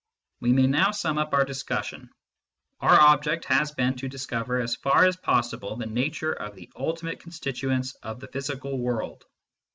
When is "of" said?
6.33-6.55, 8.01-8.19